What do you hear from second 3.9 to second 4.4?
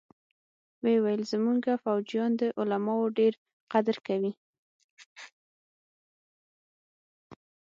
کوي.